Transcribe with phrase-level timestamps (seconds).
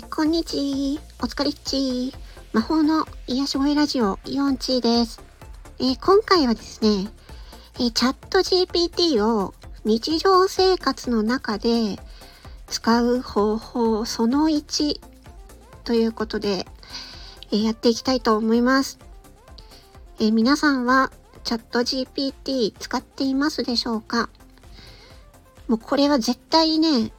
[0.00, 2.14] え、こんにちお疲れっち
[2.54, 5.20] 魔法の癒し声ラジオ、イオンチーです。
[5.78, 7.10] え今回はですね、
[7.78, 9.52] えチャット GPT を
[9.84, 11.98] 日常生活の中で
[12.66, 15.00] 使う方法その1
[15.84, 16.66] ということで、
[17.52, 18.98] えやっていきたいと思います。
[20.18, 21.12] え皆さんは
[21.44, 24.30] チャット GPT 使っていますでしょうか？
[25.68, 27.12] もうこれは絶対ね、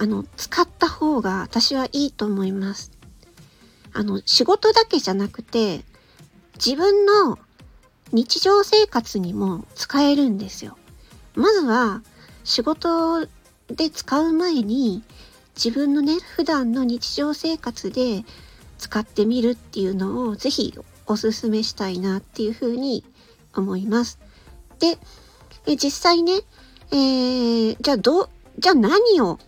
[0.00, 2.92] あの、使った方が私はいいと思います。
[3.92, 5.84] あの、仕事だけじゃなくて、
[6.54, 7.36] 自分の
[8.12, 10.78] 日常生活にも使えるんですよ。
[11.34, 12.02] まずは、
[12.44, 13.26] 仕事
[13.66, 15.02] で使う前に、
[15.56, 18.24] 自分のね、普段の日常生活で
[18.78, 23.04] 使ってみるっていうのをぜひおすすめしたいなっていうふうに
[23.52, 24.20] 思います。
[24.78, 24.96] で、
[25.66, 26.42] え実際ね、
[26.92, 29.40] えー、じゃあどう、じゃあ何を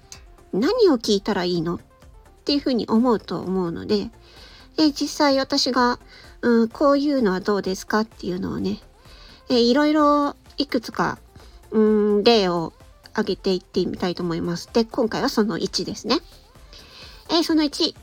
[0.52, 1.76] 何を聞いたらいいの？
[1.76, 1.78] っ
[2.44, 4.10] ていうふうに思うと思うので、
[4.76, 5.98] で実際私が、
[6.42, 8.80] うん、こういうのはどうですかっていうのをね、
[9.48, 11.18] えいろいろいくつか、
[11.70, 11.80] う
[12.20, 12.72] ん、例を
[13.12, 14.68] 挙げていってみたいと思います。
[14.72, 16.18] で、今回はその1ですね。
[17.30, 17.94] えその1、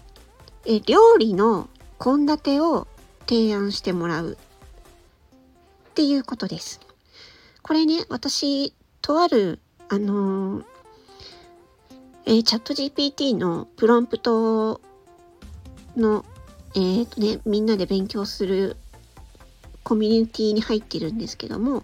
[0.65, 2.87] え料理の献立を
[3.27, 4.37] 提案してもらう
[5.89, 6.79] っていうことです。
[7.61, 9.59] これね、私、とある、
[9.89, 10.65] あのー、
[12.29, 14.81] えー、チャット GPT のプロンプト
[15.95, 16.25] の、
[16.75, 18.75] えー、とね、みんなで勉強する
[19.83, 21.83] コミュニティに入ってるんですけども、ま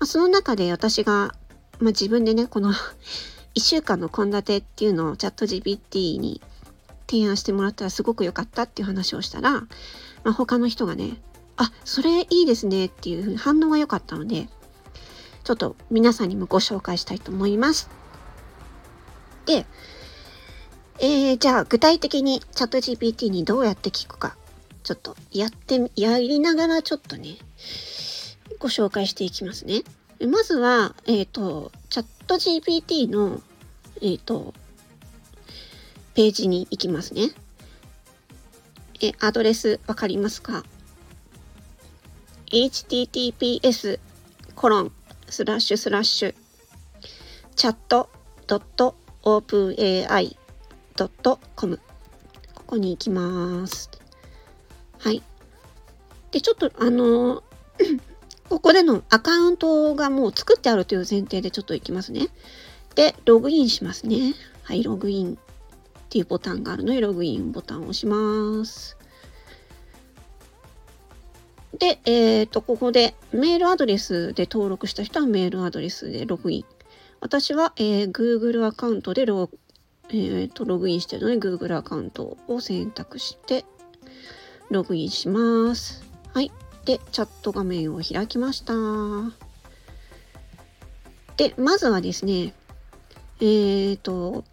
[0.00, 1.34] あ、その中で私が、ま
[1.80, 2.72] あ、自分でね、この
[3.56, 6.40] 1週間の献立っていうのをチャット GPT に
[7.06, 9.68] 提案してもらったらすごく良かったっていう話をしたら、ま
[10.24, 11.20] あ、他の人がね、
[11.58, 14.48] あ、それいいですねっていう反応が良かったので、
[15.44, 17.97] ちょっと皆さんにもご紹介したいと思います。
[19.48, 19.64] で、
[21.00, 24.36] えー、じゃあ具体的にチャット GPT にどうやって聞くか、
[24.82, 27.38] ちょっとやって、やりながらちょっとね、
[28.58, 29.84] ご紹介していきますね。
[30.30, 33.40] まずは、えっ、ー、と、チャット GPT の、
[34.02, 34.52] えっ、ー、と、
[36.14, 37.30] ページに行きますね。
[39.00, 40.62] え、アドレスわかりますか
[42.50, 43.98] ？https
[44.54, 44.92] コロン
[45.30, 46.34] スラッシュスラッシュ
[47.56, 48.10] チャット
[48.46, 51.80] ドット openai.com
[52.54, 53.90] ここに行きます。
[54.98, 55.22] はい。
[56.30, 57.42] で、ちょっとあの
[58.48, 62.28] ここでのアカウントがもう作ってあるという前提でちょっと行きますね。
[62.94, 64.34] で、ログインしますね。
[64.64, 65.36] はい、ログインっ
[66.08, 68.96] ていうボタンがあるので、ログインボタンを押します。
[71.78, 76.64] で、えっ、ー、と、ここでメールアドレスで登録した人はメールアドレスでログイン。
[77.20, 79.50] 私は、えー、Google アカウントでロ,、
[80.10, 83.64] えーと、ログインしてるので Google アカウントを選択して
[84.70, 86.04] ログインします。
[86.32, 86.52] はい。
[86.84, 88.74] で、チャット画面を開きました。
[91.36, 92.54] で、まずはですね、
[93.40, 94.44] えっ、ー、と、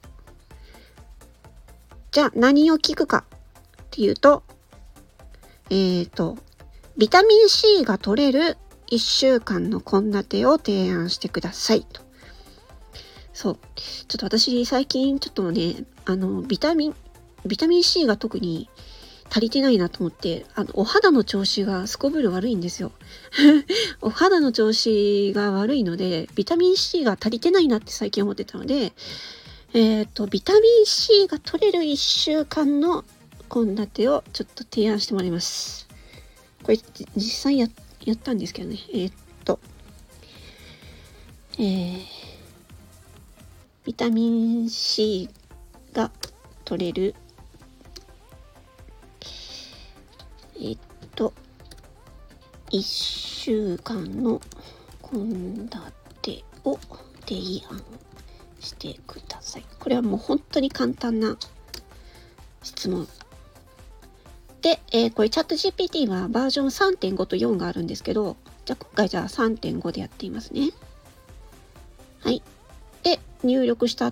[2.12, 3.26] じゃあ何を聞くか
[3.84, 4.44] っていうと、
[5.70, 6.38] えっ、ー、と、
[6.98, 8.58] ビタミン C が取れる
[8.92, 12.05] 1週間の献立を提案してくださいと。
[13.36, 13.58] そう。
[13.76, 16.96] ちょっと私最近ちょっとね、あの、ビタミン、
[17.46, 18.70] ビタミン C が特に
[19.30, 22.94] 足りてないなと思って、あの、お肌の調子がすこぶる悪いんですよ。
[24.00, 28.94] お肌の調子が悪いので、ビタミン C が足りてないなって最近思ってたので、
[29.74, 33.04] えっ、ー、と、ビタミン C が取れる1週間の
[33.54, 35.90] 献立をちょっと提案してもらいます。
[36.64, 36.80] これ、
[37.18, 37.68] 実際や、
[38.06, 38.80] やったんですけどね。
[38.94, 39.12] えっ、
[39.44, 39.60] と、
[41.60, 42.25] えー、
[43.86, 45.30] ビタミン C
[45.94, 46.12] が
[46.66, 47.16] 取れる
[50.60, 50.78] えっ
[51.16, 51.34] と
[52.72, 54.42] 1週間の
[55.10, 56.80] 献立を
[57.28, 57.82] 提案
[58.60, 59.66] してください。
[59.80, 61.38] これはもう本当に簡単な
[62.64, 63.08] 質問。
[64.62, 68.36] で、えー、これチャット GPT はバージョン3.5と4があるんですけど、
[68.66, 70.72] じゃあ今回じゃあ3.5でやってみますね。
[72.22, 72.42] はい。
[73.46, 74.12] 入力した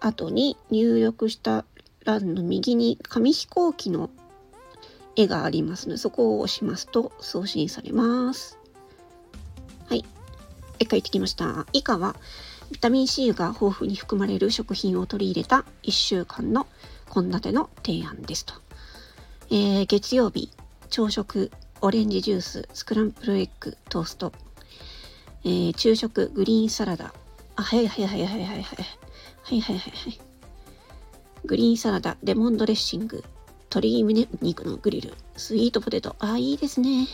[0.00, 1.64] 後に入力した
[2.04, 4.10] 欄の右に紙飛行機の
[5.16, 8.58] 絵がありますのでそこを押しますと送信されます。
[9.86, 10.04] はい。
[10.78, 11.66] 絵描いてきました。
[11.72, 12.16] 以下は
[12.70, 16.66] ビタミン C が豊富に含まれる食品を取り入れた1週間の
[17.12, 18.54] 献立の提案ですと。
[19.50, 20.50] えー、月曜日、
[20.88, 21.50] 朝食、
[21.82, 24.32] オレンジジュース、スクランブルエッグ、トースト。
[25.44, 27.12] えー、昼食、グリーンサラダ、
[27.56, 28.62] あ、はいはいはいはいはいはい。
[28.62, 30.20] はいはいはいはい。
[31.44, 33.24] グリーンサラダ、レモンドレッシング、
[33.70, 36.14] 鶏胸肉のグリル、スイートポテト。
[36.18, 37.06] あ、いいですね。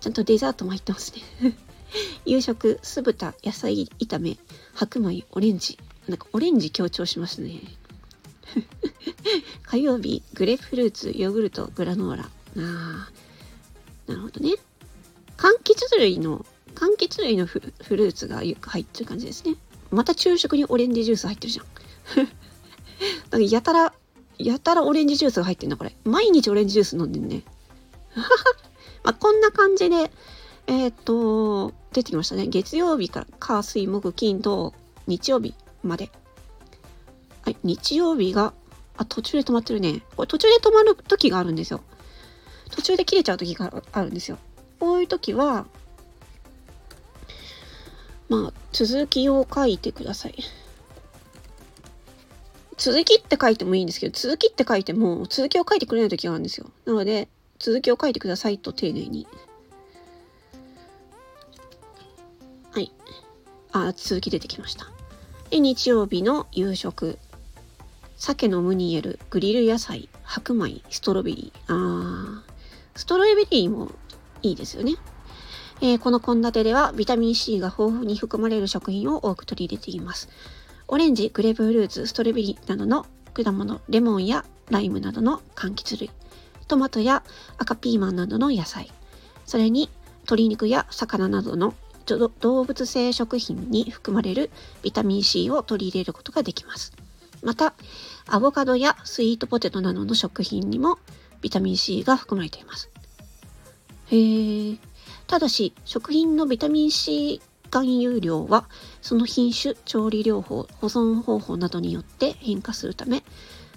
[0.00, 1.54] ちゃんとデザートも入ってますね。
[2.24, 4.38] 夕食、酢豚、野菜炒め、
[4.74, 5.78] 白米、オレンジ。
[6.08, 7.60] なんかオレンジ強調しますね。
[9.62, 12.24] 火曜日、グレープフルーツ、ヨーグルト、グラノーラ。
[12.24, 13.10] ああ、
[14.06, 14.54] なるほどね。
[15.36, 16.44] 柑橘類の、
[16.80, 19.56] 柑橘類のフルーツが入ってる感じですね。
[19.90, 21.66] また昼食にオレンジジュース入ってるじゃん。
[23.28, 23.92] だかやたら、
[24.38, 25.94] やたらオレンジジュースが入ってんだ、これ。
[26.04, 27.42] 毎日オレンジジュース飲んでんね。
[29.04, 30.10] まあ、こんな感じで、
[30.68, 32.46] えー、っと、出てきましたね。
[32.46, 34.72] 月曜日から火、水、木、金、土、
[35.06, 36.10] 日曜日まで。
[37.42, 38.54] はい、日曜日が、
[38.96, 40.00] あ、途中で止まってるね。
[40.16, 41.82] これ途中で止まる時があるんですよ。
[42.70, 44.38] 途中で切れちゃう時があるんですよ。
[44.78, 45.66] こういう時は、
[48.30, 50.36] まあ、続きを書いてください。
[52.78, 56.70] 続きって書いてもいいんですけど、続きって書いても、続きを書いてくれない時があるんですよ。
[56.86, 57.28] なので、
[57.58, 59.26] 続きを書いてくださいと丁寧に。
[62.70, 62.92] はい。
[63.72, 64.86] あ、続き出てきました。
[65.50, 67.18] で、日曜日の夕食。
[68.16, 71.74] 鮭のムニエル、グリル野菜、白米、ストロベリー。
[71.74, 72.50] あー、
[72.94, 73.90] ストロベリーも
[74.42, 74.94] いいですよね。
[75.82, 80.28] えー、この献立ではビタミン C が豊富に含まれる食品を多く取り入れています。
[80.88, 86.10] オレンジ、グレープフルーツ、ストロベリーなどの果物、レモンやライムなどの柑橘類、
[86.68, 87.22] トマトや
[87.58, 88.90] 赤ピーマンなどの野菜、
[89.46, 89.88] それに
[90.22, 91.74] 鶏肉や魚などの
[92.40, 94.50] 動物性食品に含まれる
[94.82, 96.92] ビタミン C を取り入れることができます。
[97.42, 97.74] また、
[98.26, 100.98] アボカドやスイートポテトなどの食品にも
[101.40, 102.90] ビタミン C が含まれています。
[104.08, 104.89] へえ。
[105.30, 108.68] ただし、食品のビタミン C 含有量は、
[109.00, 113.22] その品種、調理療法、保存方法などによって変化するため、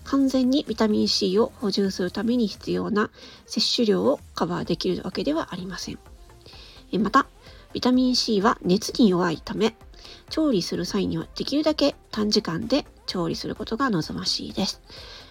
[0.04, 3.12] 完全にビタミン C を補充するために必要な
[3.46, 6.00] 摂取量をカバーできるわけではありません。
[7.00, 7.28] また、
[7.72, 9.76] ビタミン C は熱に弱いため、
[10.32, 14.82] 調理する際にはできるだけ短時間で調理することが望ましいです。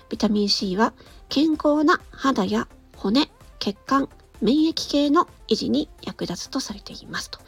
[0.08, 0.94] ビタミン C は
[1.28, 3.28] 健康な肌や骨、
[3.58, 4.08] 血管、
[4.42, 7.38] 免疫系の維持に役立つとされていますと。
[7.38, 7.44] は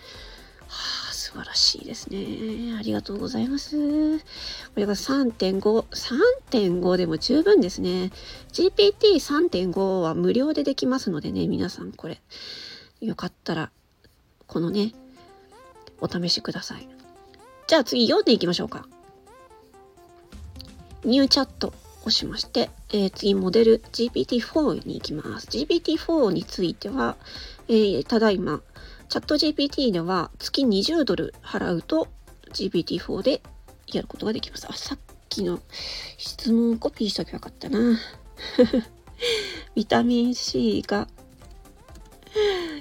[1.11, 2.77] あ、素晴らしいですね。
[2.79, 4.19] ありがとうございます。
[4.19, 4.25] こ
[4.77, 5.61] れが3.5、
[6.51, 8.13] 3.5でも十分ですね。
[8.53, 12.23] GPT3.5 は無料でできますのでね、皆さんこれ、
[13.01, 13.71] よかったら、
[14.47, 14.93] このね、
[16.01, 16.89] お試しください。
[17.67, 18.87] じゃあ次読んでいきましょうか。
[21.05, 21.75] ニューチャット
[22.05, 25.49] 押しまして、えー、次モデル GPT-4 に行きます。
[25.49, 27.17] GPT-4 については、
[27.69, 28.61] えー、ただいま、
[29.09, 32.09] チャット GPT では月20ドル払うと
[32.53, 33.43] GPT-4 で
[33.87, 34.67] やることができます。
[34.69, 34.99] あ、さっ
[35.31, 35.61] きの
[36.19, 37.99] 質問をコピーしときゃよかったな。
[39.75, 41.09] ビタミン C が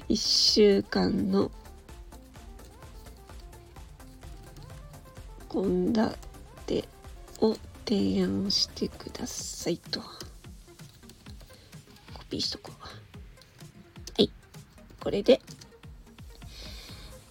[0.10, 1.50] 1週間の
[5.50, 6.88] 献立
[7.40, 7.56] を
[7.86, 10.02] 提案をしてくださいと。
[10.02, 10.08] コ
[12.30, 12.82] ピーしとこう。
[12.82, 12.90] は
[14.18, 14.32] い。
[15.00, 15.42] これで。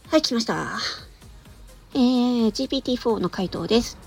[0.08, 0.78] はい、来ました。
[1.94, 3.98] えー、GPT-4 の回答です。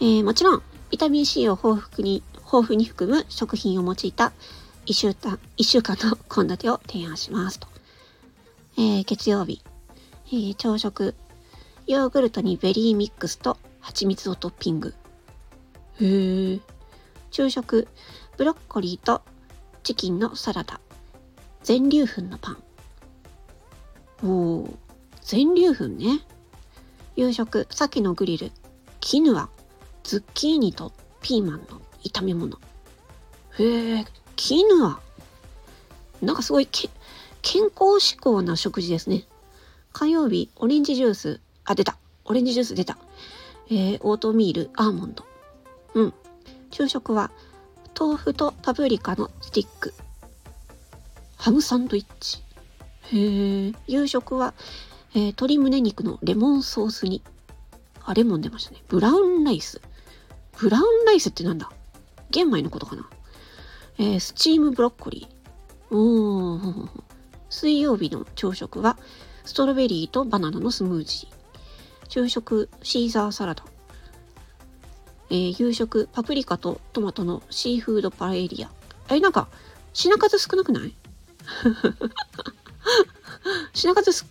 [0.00, 4.32] えー、もちろん、ビタミン C を豊富に、豊富に含む食品を用いた
[4.86, 7.68] 1週間、1週間の献立を提案しますと。
[8.76, 9.62] えー、月曜日、
[10.28, 11.14] えー、朝食、
[11.86, 14.94] ヨーグルトにベリーミックスと蜂蜜をトッピング。
[16.00, 16.60] へえ。
[17.30, 17.88] 昼食、
[18.36, 19.22] ブロッコリーと
[19.82, 20.80] チキンのサラダ。
[21.62, 22.62] 全粒粉のパン。
[24.22, 24.74] おー、
[25.22, 26.20] 全粒粉ね。
[27.16, 28.50] 夕食、鮭のグリル、
[29.00, 29.48] キヌア、
[30.02, 32.58] ズッキーニとピーマンの炒め物。
[33.58, 34.04] へえ、
[34.36, 35.00] キヌア。
[36.22, 36.88] なんかすごいけ
[37.42, 39.24] 健康志向な食事ですね。
[39.92, 41.40] 火曜日、オレンジジュース。
[41.64, 41.98] あ、出た。
[42.24, 42.96] オレンジジュース出た。
[43.68, 45.29] えー、オートミール、アーモンド。
[45.94, 46.14] うん。
[46.70, 47.30] 昼食は
[47.98, 49.94] 豆腐とパプリカのスティック。
[51.36, 52.42] ハムサンドイッチ。
[53.12, 53.72] へえ。
[53.86, 54.54] 夕食は、
[55.14, 57.22] えー、鶏胸肉のレモンソースに。
[58.04, 58.82] あ、レモン出ましたね。
[58.88, 59.80] ブラウンライス。
[60.58, 61.70] ブラウンライスってなんだ？
[62.30, 63.08] 玄米のことかな？
[63.98, 65.94] えー、スチームブロッコリー。
[65.94, 66.88] おー。
[67.48, 68.96] 水曜日の朝食は、
[69.44, 71.28] ストロベリーとバナナのスムージー。
[72.08, 73.64] 昼食、シーザーサラダ。
[75.30, 78.70] えー、夕食、パプリカとトマトのシーフードパエリア。
[79.14, 79.48] え、なんか、
[79.92, 80.94] 品数少なくない？
[83.72, 84.26] 品数す、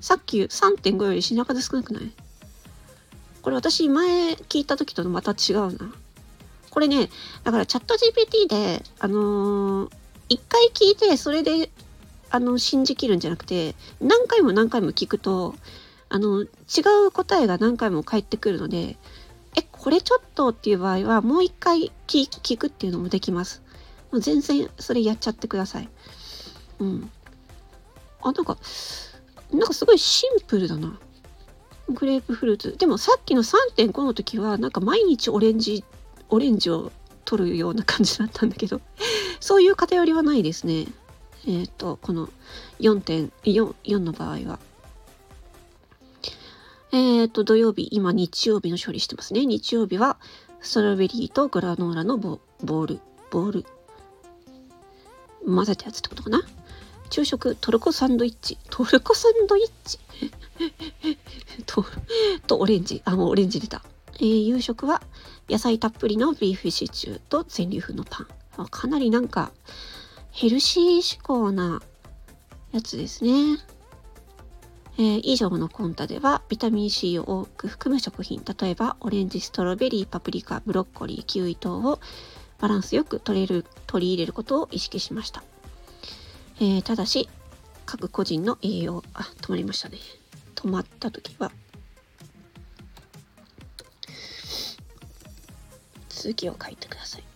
[0.00, 2.10] さっき3.5より品数少なくない？
[3.42, 5.92] これ私前聞いた時とまた違うな。
[6.70, 7.10] これね、
[7.44, 9.90] だからチャット GPT で、あのー、
[10.28, 11.70] 一回聞いて、それで、
[12.30, 15.54] あの、信じきるんじゃなくて、何回も何回も聞くと、
[16.08, 16.46] あの、違
[17.06, 18.96] う答えが何回も返ってくるので、
[19.86, 23.62] これちょっとっていう場合は、もう一回聞くっていうのもできます。
[24.10, 25.88] もう全然それやっちゃってください。
[26.80, 27.10] うん。
[28.20, 28.58] あ、なんか、
[29.52, 30.98] なんかすごいシンプルだな。
[31.88, 32.76] グレープフルーツ。
[32.76, 35.84] でもさっきの3.5の時は、なんか毎日オレンジ、
[36.30, 36.90] オレンジを
[37.24, 38.80] 取るような感じだったんだけど、
[39.38, 40.88] そういう偏りはないですね。
[41.46, 42.28] えっ、ー、と、この
[42.80, 44.58] 4.4 4の場合は。
[46.92, 49.44] えっ、ー、と、土曜日、今日曜日の処理してますね。
[49.44, 50.18] 日曜日は、
[50.60, 53.00] ストロベリーとグラノーラのボール、
[53.30, 53.66] ボール、
[55.44, 56.42] 混ぜたやつってことかな。
[57.10, 58.58] 昼食、トルコサンドイッチ。
[58.70, 59.98] トルコサンドイッチ？
[61.66, 61.84] と、
[62.46, 63.02] とオレンジ。
[63.04, 63.82] あ、もうオレンジ出た。
[64.18, 65.02] えー、夕食は
[65.48, 68.66] 野菜たっぷりのビーフシチューと全粒粉のパン。
[68.68, 69.52] かなりなんか
[70.30, 71.82] ヘルシー志向な
[72.72, 73.58] やつですね。
[74.98, 82.00] えー、以上のコンタではビタミン C を多く含む食品、例えばオレンジ、ストロベリー、パプリカ、ブロッコリー、キウイ等を
[82.58, 85.44] バランスよく取れる取り入れることを意識しました。
[86.58, 87.28] えー、ただし、
[87.84, 89.98] 各個人の栄養、あ、止まりましたね。
[90.54, 91.52] 止まった時は、
[96.08, 97.35] 続きを書いてください。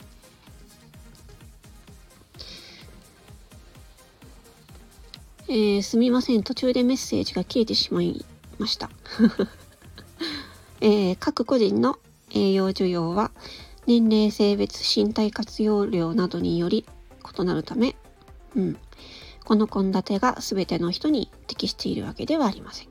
[5.53, 6.45] えー、すみません。
[6.45, 8.25] 途中でメッセージが消えてしまい
[8.61, 8.89] ました。
[10.81, 11.99] えー、各個人の
[12.31, 13.33] 栄養需要は
[13.85, 16.87] 年齢、性別、身体活用量などにより
[17.37, 17.97] 異なるため、
[18.55, 18.79] うん、
[19.45, 22.89] この献立が全ての人に適しているわけではありません。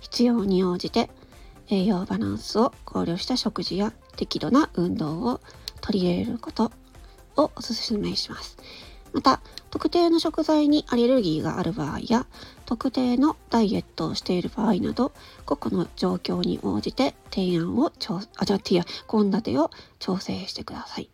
[0.00, 1.10] 必要に応じて
[1.66, 5.40] 栄養バランスを考慮した食事や適度な運動を
[5.80, 6.70] 取り入れること
[7.36, 8.56] をお勧めします。
[9.12, 12.26] また、特定の食材にアレルギーがある場合や、
[12.66, 15.12] 特定のダイエットをしている場合など、
[15.44, 21.10] 個々の状況に応じて提案を調、あ、じゃあ、ティア、献立を調整してください。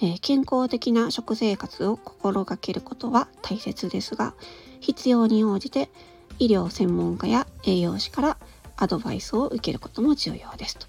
[0.00, 4.34] えー、健康的な食生活を心がけることは大切ですが、
[4.80, 5.90] 必要に応じて
[6.38, 8.36] 医療専門家や栄養士から
[8.76, 10.86] アドバイスを受けることも重要ですと。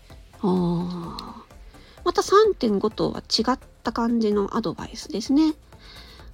[2.04, 5.54] また3.5とは違った感じのアドバイスですね。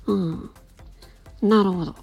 [0.09, 0.49] うん。
[1.41, 1.95] なるほど。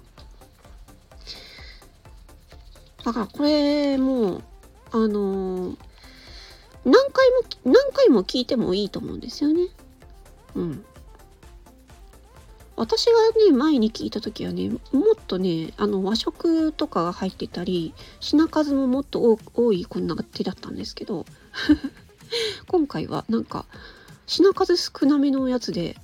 [3.03, 4.43] だからこれもう、
[4.91, 5.77] あのー、
[6.85, 9.67] 何回も、何回も聞いてもいいと思うんですよね。
[10.55, 10.85] うん。
[12.77, 13.11] 私が
[13.49, 14.79] ね、前に聞いた時はね、もっ
[15.27, 21.25] とね、あの和食とかが入ってたり、品数ももっと多いこんな手だったんですけど、
[22.67, 23.65] 今回はなんか、
[24.27, 25.97] 品数少なめのやつで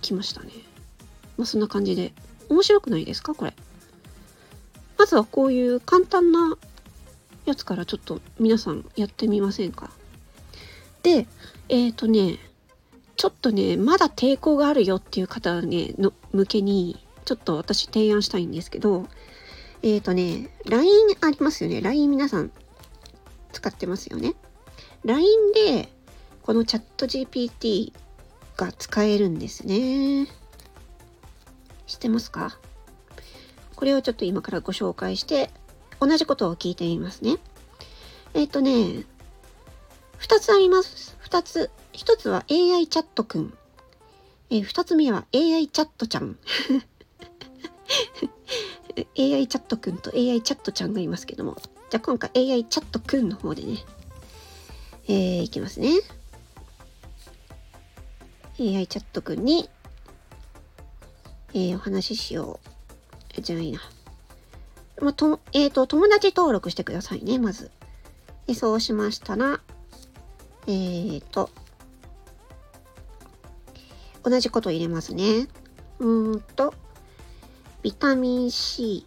[0.00, 0.69] 来ましたね。
[1.40, 2.12] まあそんな感じで。
[2.50, 3.34] 面白くないですか？
[3.34, 3.54] これ。
[4.98, 6.58] まずはこういう簡単な
[7.46, 9.88] やつからちょっと皆さんやってみませんか？
[11.02, 11.26] で、
[11.70, 12.38] えっ、ー、とね、
[13.16, 19.06] ちょっとね、まだ抵抗があるよっていう方ね、の向けに、ちょっと私提案したいんですけど、
[19.82, 20.90] えっ、ー、とね、LINE
[21.22, 21.80] ありますよね。
[21.80, 22.50] LINE 皆さん
[23.52, 24.34] 使ってますよね。
[25.04, 25.88] LINE で、
[26.42, 27.92] このチャット GPT
[28.56, 30.26] が使えるんですね。
[31.90, 32.56] 知ってますか？
[33.74, 35.50] これをちょっと今からご紹介して、
[35.98, 37.38] 同じことを聞いてみますね。
[38.32, 39.04] えっ、ー、とね、
[40.16, 41.16] 二つあります。
[41.18, 41.68] 二つ。
[41.92, 43.52] 一つは AI チャットくん。
[44.50, 46.38] えー、つ目は AI チャットちゃん。
[49.18, 51.56] AI チャットくんと AI チャットちゃんがいますけども。
[51.90, 53.78] じゃあ今回 AI チャットくんの方でね、
[55.08, 55.88] えー、いきますね。
[58.60, 59.68] AI チャットくんに、
[61.52, 62.60] えー、お話ししよ
[63.36, 63.40] う。
[63.40, 63.80] じゃあいいな。
[65.00, 67.70] まあ、と、えっ、ー、と、友達登録してくださいね、まず。
[68.46, 69.60] でそうしましたら、
[70.66, 71.50] えっ、ー、と、
[74.22, 75.48] 同じこと入れますね。
[75.98, 76.74] うーんと、
[77.82, 79.06] ビタミン C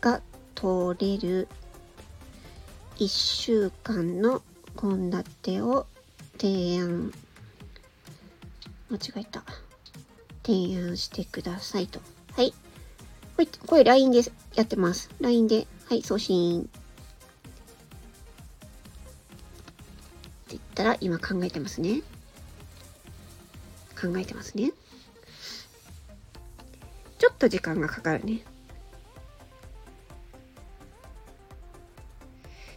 [0.00, 0.22] が
[0.54, 1.48] 取れる
[2.98, 4.42] 1週間の
[4.80, 5.86] 献立を
[6.38, 7.12] 提案、
[8.90, 9.44] 間違えた。
[10.46, 11.98] 提案してくださいと。
[12.36, 12.52] はい。
[13.36, 14.20] これ、これ LINE で
[14.54, 15.10] やってます。
[15.20, 16.60] LINE で、はい、送信。
[16.60, 16.70] って
[20.50, 22.02] 言ったら今考えてますね。
[24.00, 24.70] 考えてますね。
[27.18, 28.42] ちょっと時間がかかるね。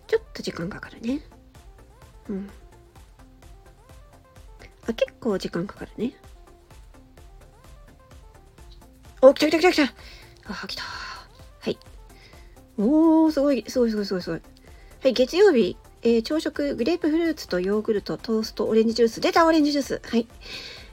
[0.07, 1.21] ちょっと時間かかるね。
[2.29, 2.49] うん。
[4.87, 6.13] あ結構時間かかるね。
[9.39, 9.93] 来た来た来た来た
[10.63, 10.83] あ、来た。
[10.83, 11.77] はい。
[12.77, 14.41] おー、すごい、すごいすごいすごいすごい。
[15.01, 19.21] はい、月曜日、えー、朝食、グレープフルーツとヨーグルト、トースト、オレンジジュース。
[19.21, 20.01] 出た、オレンジジュース。
[20.03, 20.27] はい。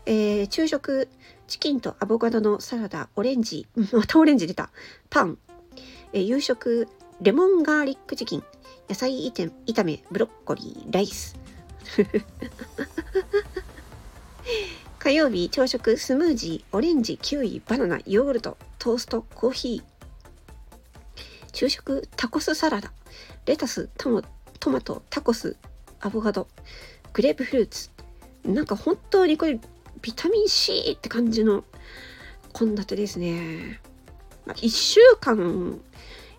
[0.07, 1.09] えー、昼食、
[1.49, 4.71] チキンとアボカドのサラダ、オレンジ、またオレンジ出た。
[5.11, 5.39] パン。
[6.13, 6.87] えー、夕食、
[7.21, 8.45] レモンガーリックチキン、
[8.89, 11.35] 野菜炒め、ブロッコリー、ライス。
[15.07, 21.21] 火曜日、朝食、スムージー、オレンジ、キウイ、バナナ、ヨーグルト、トースト、コーヒー。
[21.55, 22.91] 昼食、タコスサラダ、
[23.45, 25.57] レタス、トマト、タコス、
[26.01, 26.49] アボカド、
[27.13, 27.91] グレープフルーツ。
[28.45, 29.61] なんか本当にこれ、
[30.03, 31.63] ビタミン C って感じの
[32.53, 33.81] 献立ですね。
[34.45, 35.81] ま、1週間、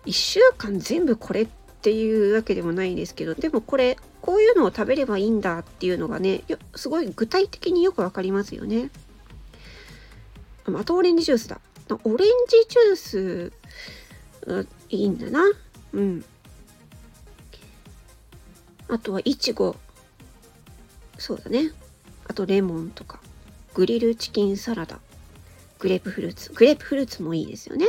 [0.04, 1.48] 1週間全部これっ
[1.88, 6.42] ていうわけでもないですけど、でもこれ、こういうのを食べればいいんだっていうのがね、
[6.76, 8.90] すごい具体的によくわかりますよね。
[10.66, 11.62] またオレンジジュースだ。
[12.04, 13.52] オレンジジュー
[14.52, 15.44] ス、いいんだな。
[15.94, 16.22] うん。
[18.88, 19.74] あとは、いちご。
[21.16, 21.72] そうだね。
[22.26, 23.18] あと、レモンとか。
[23.72, 25.00] グリルチキンサラダ。
[25.78, 26.52] グレープフルーツ。
[26.52, 27.88] グレープフルーツもいいですよね。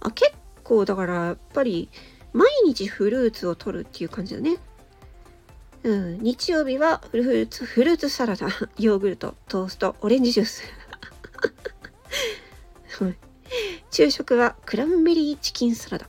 [0.00, 1.90] あ、結構、だから、やっぱり、
[2.34, 4.58] 毎日フルーツを取るっていう感じだね。
[5.84, 8.48] うん、日曜日はフルーツ、フルーツサラダ、
[8.78, 10.62] ヨーグルト、トースト、オレンジジュース。
[13.90, 16.08] 昼食はクランベリーチキンサラダ。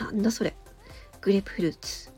[0.00, 0.54] なんだそれ。
[1.22, 2.10] グレープフルーツ。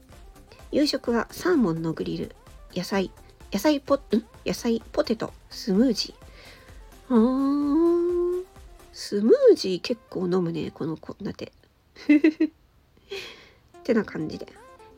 [0.72, 2.34] 夕食はサーモンのグリル、
[2.74, 3.12] 野菜、
[3.52, 4.00] 野菜ポ、ん？
[4.44, 7.14] 野菜、ポテト、スムージー。
[7.14, 8.44] あー、
[8.92, 11.52] スムージー結構飲むね、この献立。
[13.78, 14.46] ってな感じで。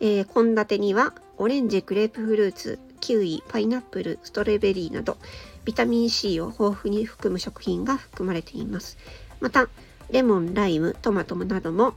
[0.01, 5.17] え献立には、オレンジ、グレープフルーツ、キウイ、パイナップル、ストロベリーなど、
[5.65, 8.97] ビタミン C を豊富に含む食品が含まれています。
[9.41, 9.69] また、
[10.11, 11.95] レモン、ライム、トマトなども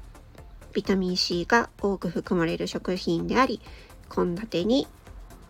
[0.74, 3.62] ビタミン C が多く含まれる食品であり、
[4.14, 4.88] 献立に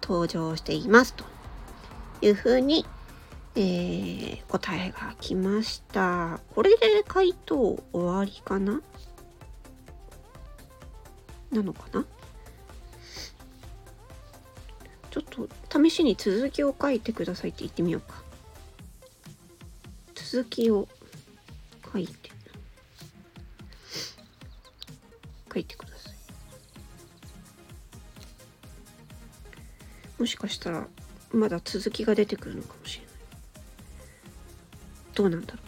[0.02, 1.24] 登場していますと
[2.22, 2.86] いうふうに、
[3.56, 6.40] えー、答えが来ました。
[6.56, 8.82] これで回答終わりかな？
[11.54, 12.06] なのかな？
[15.12, 15.48] ちょっと
[15.84, 18.22] 試しに続きを書いてくださいって言ってみようか。
[20.16, 20.88] 続きを
[21.92, 22.32] 書いて。
[25.54, 26.14] 書いてください。
[30.20, 30.88] もしかしたら
[31.32, 33.14] まだ続きが出てくるのかもしれない。
[35.14, 35.60] どうなんだろ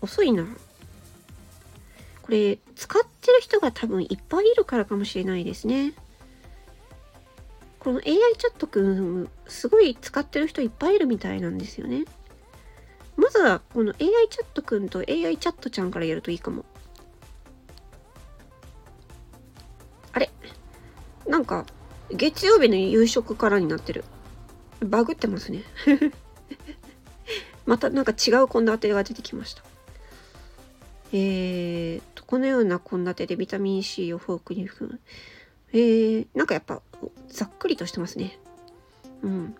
[0.00, 0.04] う？
[0.06, 0.44] 遅いな。
[2.24, 5.92] これ、使ってる人が多分いっぱいいるからかもしれないですね。
[7.78, 12.06] この AI チャットくん、すごい使ってる人いっぱいいるみたいなんですよね。
[13.18, 16.64] まずは、この AI チャットくんと AI チャットちゃんからやるといいかも。
[20.12, 20.30] あれ？
[21.28, 21.66] なんか、
[22.10, 24.02] 月曜日の夕食からになってる。
[24.80, 25.62] バグってますね。
[27.66, 29.73] またなんか違う献立が出てきました。
[31.16, 35.00] えーと、このような献立でビタミン C をフォークに含む？
[35.72, 36.82] えー、なんかやっぱ
[37.28, 38.36] ざっくりとしてますね。
[39.22, 39.54] うん。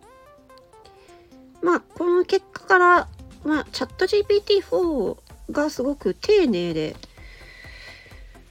[1.62, 3.08] まあ、この結果から、
[3.44, 5.16] まあ、チャット GPT-4
[5.52, 6.96] がすごく丁寧で、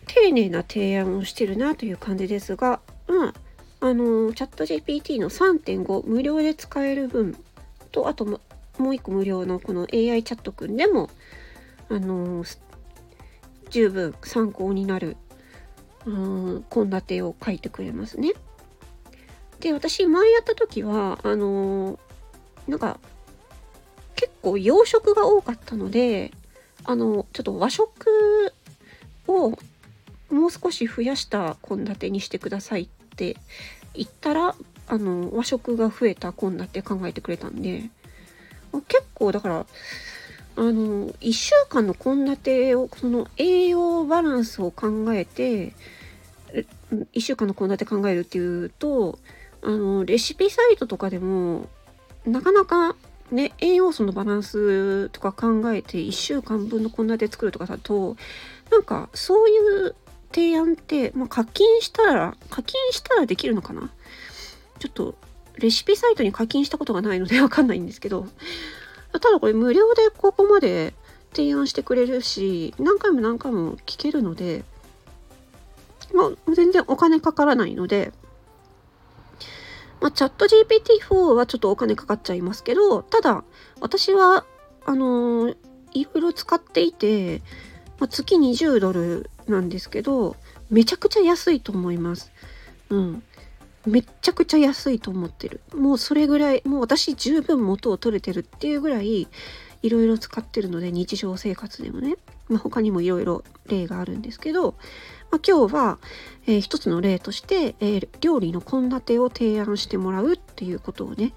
[0.08, 3.34] 丁寧な提案をしてるなという感じですが、ま
[3.82, 7.38] あ、あの、チャット GPT の3.5無料で使える分
[7.92, 8.40] と、あとも
[8.90, 11.10] う一個無料のこの AI チャットくんでも、
[11.90, 12.46] あの、
[13.70, 15.18] 十分参考になる
[16.06, 18.34] 献立を書いてくれますね。
[19.60, 21.98] で、私前やった時は、あのー、
[22.68, 23.00] なんか、
[24.16, 26.32] 結構洋食が多かったので、
[26.84, 28.54] あの、ちょっと和食
[29.28, 29.52] を
[30.30, 33.38] もう少し増やした献立にしてくださいって
[33.94, 34.56] 言ったら、
[34.88, 37.90] あの、和食が増えた献立考えてくれたんで、
[38.88, 39.66] 結構だから、
[40.56, 45.74] あの、1週間の献立を、その栄養バランスを考えて、
[47.14, 49.20] 1週間の献立考えるっていうと、
[49.64, 51.68] あの、レシピサイトとかでも、
[52.26, 52.96] なかなか
[53.32, 58.16] ね、栄養素のバランスとか考えて1週間分の献立作るとかだと、
[58.72, 59.96] なんかそういう
[60.32, 63.90] 提案って、まあ、課金したら、課金したらできるのかな？
[64.80, 65.16] ちょっと、
[65.58, 68.28] レシピサイトに課金したことがないのでわかんないんですけど、
[69.20, 70.94] ただこれ無料でここまで
[71.34, 74.64] 提案してくれるし、何回も何回も聞けるので、
[76.14, 78.12] まあ、全然お金かからないので、
[80.00, 83.44] まあ、チャット GPT4 はちょっとお金かかっちゃいますけど、ただ、
[83.80, 84.46] 私は、
[84.86, 85.56] あのー、
[85.94, 87.42] いろいろ使っていて、
[88.00, 90.36] まあ、月20ドルなんですけど、
[90.70, 92.32] めちゃくちゃ安いと思います。
[92.90, 93.24] うん。
[93.86, 95.62] めっちゃくちゃ安いと思ってる。
[95.76, 99.28] もうそれぐらい、もう私十分元を取れてるっていうぐらい、
[99.82, 102.16] いろいろ使ってるので、日常生活でもね。
[102.50, 104.76] まあ、他にもいろいろ例があるんですけど、
[105.32, 105.98] まあ、今日は、
[106.46, 111.34] えー、一つの例として、えー、料理の献立を提案してもらうっていうことをね、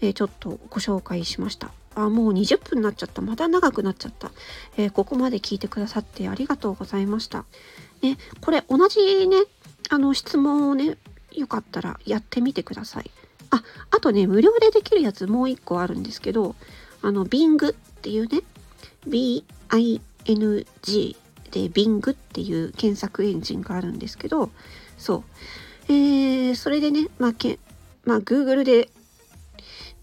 [0.00, 1.72] えー、ちょっとご紹介しました。
[1.94, 3.22] あ、もう20分になっちゃった。
[3.22, 4.30] また長くなっちゃった。
[4.76, 7.44] えここまで聞いてくださってありがとうございました。
[8.02, 9.36] ね、これ同じね、
[9.88, 10.96] あの質問をね、
[11.38, 13.10] よかったらやってみてください。
[13.50, 16.54] あ、あとね、無料でできるやつもう一個あるんですけど、
[17.02, 17.72] あの、Bing っ
[18.02, 18.42] ていうね、
[19.06, 19.56] B-I-N-G
[21.50, 24.50] で Bing っていう検索エンジンがあるんですけど、
[24.96, 25.24] そう。
[25.88, 27.58] えー、それでね、まあ、け
[28.04, 28.90] まあ、Google で、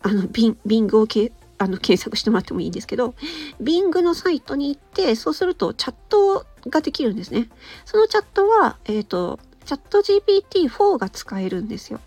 [0.02, 3.16] あの、Bing, をけあの検索してもらってもいいんですけど、
[3.62, 7.50] Bing のサイトに行って、そうするとチャットができるんですね。
[7.86, 12.00] そのチャットは、えっ、ー、と、チャット GPT-4 が使えるんですよ。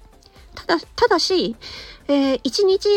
[0.55, 1.57] ただ、ただし、
[2.09, 2.89] えー、1日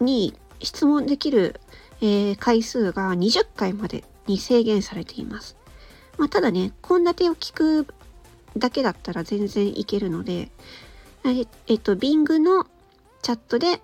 [0.00, 1.60] に質問できる、
[2.00, 5.56] えー、回数が20回までに制限されています。
[6.16, 7.86] まあ、ただね、献立を聞く
[8.56, 10.50] だけだったら全然いけるので、
[11.24, 12.66] えっ、えー、と、Bing の
[13.22, 13.80] チャットで、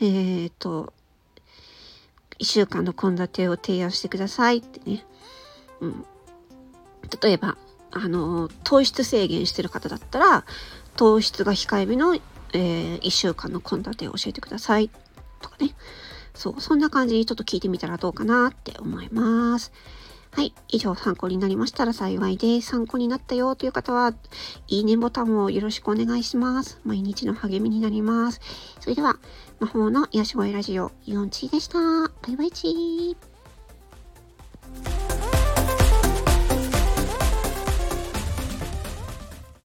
[0.00, 0.92] えっ、と、
[2.38, 5.04] 1週間の献立を提案してくださいってね。
[5.80, 6.04] うん。
[7.22, 7.56] 例えば、
[7.96, 10.44] あの、糖質制限してる方だったら、
[10.96, 14.90] 糖質が控えめの、えー、1週間の献立を教えてください
[15.40, 15.74] とかね。
[16.34, 19.72] そう、そんな感じにちょっと聞いてみたらどうかなって思います。
[20.36, 20.52] はい。
[20.68, 22.68] 以上参考になりましたら幸いです。
[22.68, 24.12] 参考になったよという方は、
[24.68, 26.78] いいねボタンをよろしくお願いします。
[26.84, 28.40] 毎日の励みになります。
[28.80, 29.16] それでは、
[29.60, 31.78] 魔法の癒し声ラジオ、イオンチーでした。
[31.78, 33.16] バイバイチー。